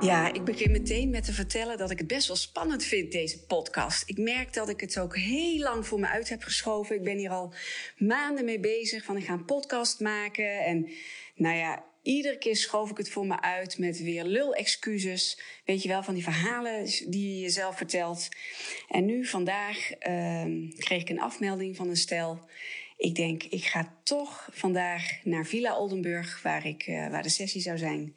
[0.00, 3.44] Ja, ik begin meteen met te vertellen dat ik het best wel spannend vind, deze
[3.44, 4.08] podcast.
[4.08, 6.96] Ik merk dat ik het ook heel lang voor me uit heb geschoven.
[6.96, 7.54] Ik ben hier al
[7.98, 10.64] maanden mee bezig van ik ga een podcast maken.
[10.64, 10.88] En
[11.34, 15.40] nou ja, iedere keer schoof ik het voor me uit met weer lul-excuses.
[15.64, 18.28] Weet je wel, van die verhalen die je jezelf vertelt.
[18.88, 20.44] En nu, vandaag, uh,
[20.78, 22.48] kreeg ik een afmelding van een stel.
[22.96, 27.60] Ik denk, ik ga toch vandaag naar Villa Oldenburg, waar, ik, uh, waar de sessie
[27.60, 28.14] zou zijn.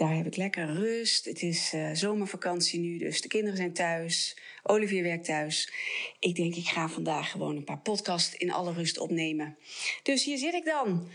[0.00, 1.24] Daar heb ik lekker rust.
[1.24, 4.36] Het is uh, zomervakantie nu, dus de kinderen zijn thuis.
[4.62, 5.72] Olivier werkt thuis.
[6.18, 9.56] Ik denk, ik ga vandaag gewoon een paar podcasts in alle rust opnemen.
[10.02, 11.08] Dus hier zit ik dan.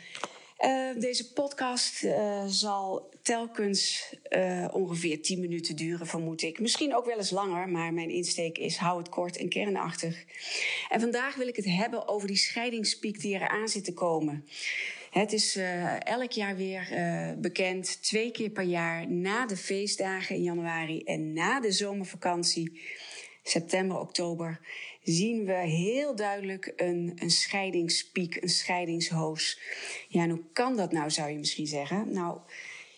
[0.60, 4.14] Uh, deze podcast uh, zal telkens
[4.72, 6.60] ongeveer 10 minuten duren, vermoed ik.
[6.60, 10.26] Misschien ook wel eens langer, maar mijn insteek is hou het kort en kernachtig.
[10.90, 14.46] En vandaag wil ik het hebben over die scheidingspiek die eraan zit te komen.
[15.18, 15.56] Het is
[16.00, 16.88] elk jaar weer
[17.38, 22.82] bekend, twee keer per jaar na de feestdagen in januari en na de zomervakantie
[23.44, 24.60] september, oktober,
[25.04, 29.60] zien we heel duidelijk een, een scheidingspiek, een scheidingshoos.
[30.08, 32.14] Ja, en hoe kan dat nou, zou je misschien zeggen?
[32.14, 32.40] Nou,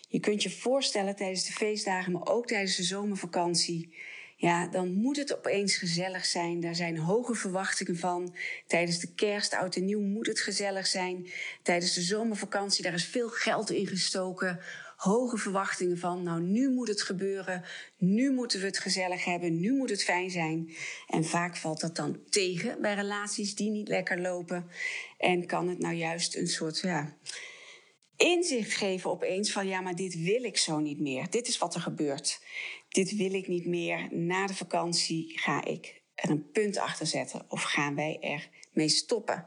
[0.08, 3.94] je kunt je voorstellen tijdens de feestdagen, maar ook tijdens de zomervakantie.
[4.40, 6.60] Ja, dan moet het opeens gezellig zijn.
[6.60, 8.34] Daar zijn hoge verwachtingen van.
[8.66, 11.28] Tijdens de kerst, oud en nieuw, moet het gezellig zijn.
[11.62, 14.60] Tijdens de zomervakantie, daar is veel geld in gestoken
[14.98, 17.64] hoge verwachtingen van, nou nu moet het gebeuren,
[17.96, 20.70] nu moeten we het gezellig hebben, nu moet het fijn zijn.
[21.06, 24.70] En vaak valt dat dan tegen bij relaties die niet lekker lopen.
[25.18, 27.16] En kan het nou juist een soort, ja,
[28.16, 31.30] inzicht geven opeens van ja, maar dit wil ik zo niet meer.
[31.30, 32.40] Dit is wat er gebeurt.
[32.88, 34.08] Dit wil ik niet meer.
[34.10, 38.88] Na de vakantie ga ik er een punt achter zetten of gaan wij er mee
[38.88, 39.44] stoppen.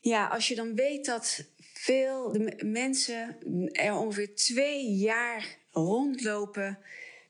[0.00, 3.36] Ja, als je dan weet dat veel de mensen
[3.72, 6.78] er ongeveer twee jaar rondlopen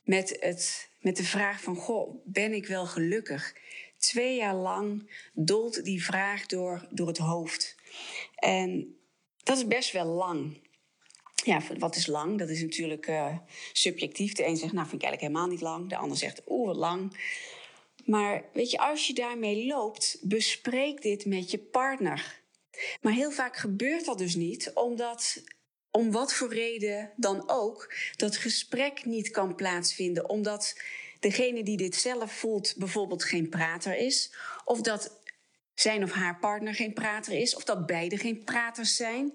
[0.04, 3.54] met, het, met de vraag van, goh, ben ik wel gelukkig?
[3.98, 7.76] Twee jaar lang dolt die vraag door, door het hoofd.
[8.34, 8.96] En
[9.42, 10.60] dat is best wel lang.
[11.48, 12.38] Ja, wat is lang?
[12.38, 13.36] Dat is natuurlijk uh,
[13.72, 14.32] subjectief.
[14.32, 15.88] De een zegt, nou vind ik eigenlijk helemaal niet lang.
[15.88, 17.16] De ander zegt, oeh, wat lang.
[18.04, 22.40] Maar weet je, als je daarmee loopt, bespreek dit met je partner.
[23.00, 25.42] Maar heel vaak gebeurt dat dus niet, omdat
[25.90, 30.28] om wat voor reden dan ook dat gesprek niet kan plaatsvinden.
[30.28, 30.80] Omdat
[31.20, 34.32] degene die dit zelf voelt bijvoorbeeld geen prater is,
[34.64, 35.20] of dat
[35.80, 39.32] zijn of haar partner geen prater is, of dat beide geen praters zijn.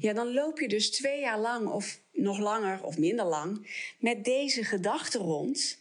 [0.00, 4.24] Ja, dan loop je dus twee jaar lang of nog langer of minder lang met
[4.24, 5.78] deze gedachten rond.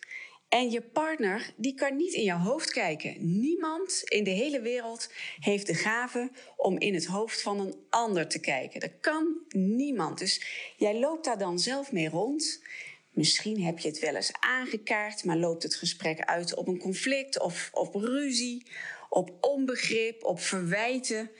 [0.49, 3.39] En je partner, die kan niet in jouw hoofd kijken.
[3.39, 8.27] Niemand in de hele wereld heeft de gave om in het hoofd van een ander
[8.27, 8.79] te kijken.
[8.79, 10.19] Dat kan niemand.
[10.19, 10.41] Dus
[10.77, 12.61] jij loopt daar dan zelf mee rond.
[13.11, 17.39] Misschien heb je het wel eens aangekaart, maar loopt het gesprek uit op een conflict
[17.39, 18.65] of op ruzie,
[19.09, 21.31] op onbegrip, op verwijten.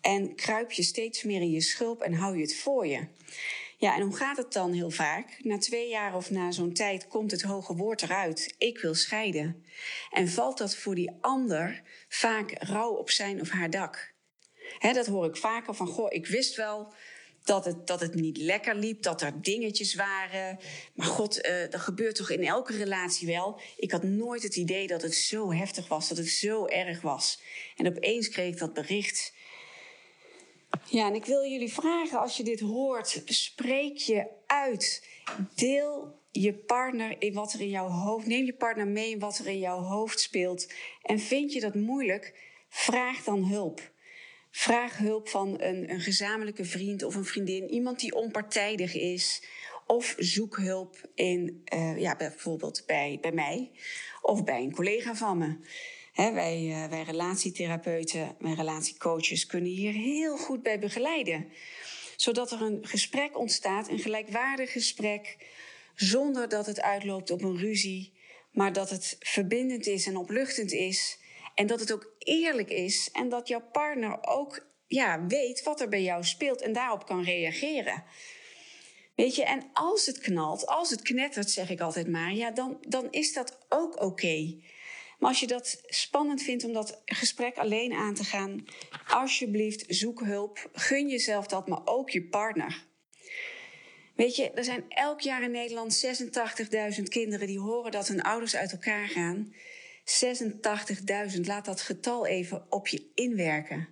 [0.00, 3.06] En kruip je steeds meer in je schulp en hou je het voor je.
[3.82, 5.38] Ja, en hoe gaat het dan heel vaak?
[5.38, 8.54] Na twee jaar of na zo'n tijd komt het hoge woord eruit.
[8.58, 9.64] Ik wil scheiden.
[10.10, 14.14] En valt dat voor die ander vaak rouw op zijn of haar dak?
[14.80, 16.94] dat hoor ik vaker van, goh, ik wist wel
[17.44, 20.58] dat het, dat het niet lekker liep, dat er dingetjes waren.
[20.94, 23.60] Maar god, uh, dat gebeurt toch in elke relatie wel.
[23.76, 27.40] Ik had nooit het idee dat het zo heftig was, dat het zo erg was.
[27.76, 29.32] En opeens kreeg ik dat bericht
[30.88, 35.08] ja, en ik wil jullie vragen, als je dit hoort, spreek je uit.
[35.54, 38.26] Deel je partner in wat er in jouw hoofd.
[38.26, 40.72] Neem je partner mee in wat er in jouw hoofd speelt.
[41.02, 42.34] En vind je dat moeilijk?
[42.68, 43.91] Vraag dan hulp.
[44.54, 49.42] Vraag hulp van een, een gezamenlijke vriend of een vriendin, iemand die onpartijdig is.
[49.86, 53.70] Of zoek hulp in, uh, ja, bijvoorbeeld bij, bij mij
[54.20, 55.56] of bij een collega van me
[56.14, 61.48] wij, uh, wij relatietherapeuten en relatiecoaches kunnen hier heel goed bij begeleiden.
[62.16, 65.36] Zodat er een gesprek ontstaat, een gelijkwaardig gesprek,
[65.94, 68.12] zonder dat het uitloopt op een ruzie,
[68.50, 71.18] maar dat het verbindend is en opluchtend is.
[71.54, 75.88] En dat het ook eerlijk is en dat jouw partner ook ja, weet wat er
[75.88, 78.04] bij jou speelt en daarop kan reageren.
[79.14, 82.78] Weet je, en als het knalt, als het knettert, zeg ik altijd maar, ja, dan,
[82.88, 84.54] dan is dat ook oké.
[85.18, 88.64] Maar als je dat spannend vindt om dat gesprek alleen aan te gaan,
[89.08, 90.70] alsjeblieft zoek hulp.
[90.72, 92.86] Gun jezelf dat, maar ook je partner.
[94.14, 96.04] Weet je, er zijn elk jaar in Nederland
[96.96, 99.54] 86.000 kinderen die horen dat hun ouders uit elkaar gaan.
[100.04, 103.88] 86.000, laat dat getal even op je inwerken.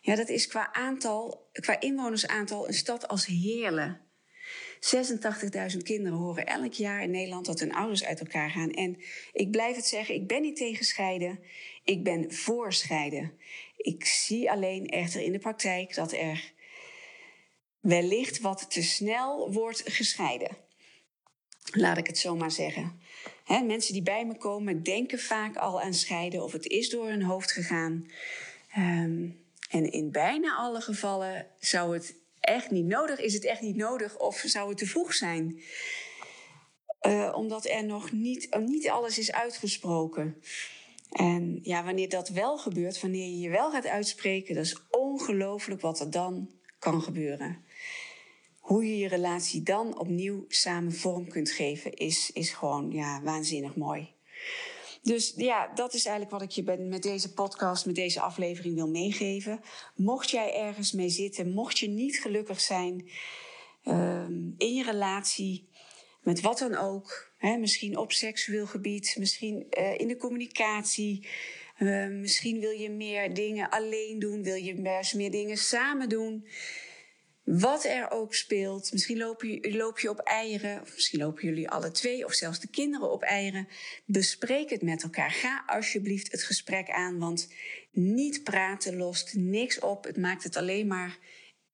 [0.00, 4.00] Ja, dat is qua aantal, qua inwonersaantal een stad als Heerlen.
[5.72, 8.70] 86.000 kinderen horen elk jaar in Nederland dat hun ouders uit elkaar gaan.
[8.70, 9.02] En
[9.32, 11.40] ik blijf het zeggen, ik ben niet tegen scheiden.
[11.84, 13.32] Ik ben voor scheiden.
[13.76, 16.52] Ik zie alleen echter in de praktijk dat er
[17.80, 20.56] wellicht wat te snel wordt gescheiden.
[21.70, 23.00] Laat ik het zo maar zeggen.
[23.46, 27.22] Mensen die bij me komen denken vaak al aan scheiden of het is door hun
[27.22, 28.10] hoofd gegaan.
[28.72, 29.28] Ehm,
[29.70, 34.18] en in bijna alle gevallen zou het echt niet nodig, is het echt niet nodig
[34.18, 35.60] of zou het te vroeg zijn.
[37.06, 40.42] Uh, omdat er nog niet, niet alles is uitgesproken.
[41.12, 45.80] En ja, wanneer dat wel gebeurt, wanneer je je wel gaat uitspreken, dat is ongelooflijk
[45.80, 47.64] wat er dan kan gebeuren.
[48.62, 53.76] Hoe je je relatie dan opnieuw samen vorm kunt geven, is, is gewoon ja, waanzinnig
[53.76, 54.12] mooi.
[55.02, 58.88] Dus ja, dat is eigenlijk wat ik je met deze podcast, met deze aflevering wil
[58.88, 59.60] meegeven.
[59.94, 63.08] Mocht jij ergens mee zitten, mocht je niet gelukkig zijn
[63.84, 65.68] ehm, in je relatie,
[66.22, 71.26] met wat dan ook, hè, misschien op seksueel gebied, misschien uh, in de communicatie,
[71.78, 74.74] uh, misschien wil je meer dingen alleen doen, wil je
[75.14, 76.46] meer dingen samen doen.
[77.44, 81.70] Wat er ook speelt, misschien loop je, loop je op eieren, of misschien lopen jullie
[81.70, 83.68] alle twee, of zelfs de kinderen op eieren.
[84.04, 85.30] Bespreek het met elkaar.
[85.30, 87.48] Ga alsjeblieft het gesprek aan, want
[87.90, 90.04] niet praten lost niks op.
[90.04, 91.18] Het maakt het alleen maar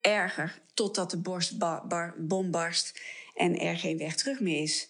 [0.01, 3.01] erger totdat de borstbom barst
[3.35, 4.89] en er geen weg terug meer is.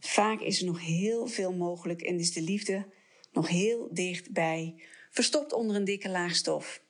[0.00, 2.86] Vaak is er nog heel veel mogelijk en is de liefde
[3.32, 4.74] nog heel dichtbij,
[5.10, 6.82] verstopt onder een dikke laag stof.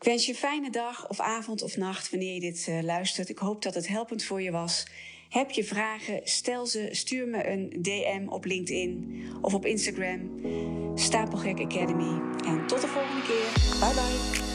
[0.00, 3.28] Ik wens je een fijne dag of avond of nacht wanneer je dit uh, luistert.
[3.28, 4.86] Ik hoop dat het helpend voor je was.
[5.28, 6.20] Heb je vragen?
[6.24, 6.88] Stel ze.
[6.90, 10.40] Stuur me een DM op LinkedIn of op Instagram.
[10.94, 12.20] Stapelgek Academy.
[12.46, 13.78] En tot de volgende keer.
[13.80, 14.47] Bye bye.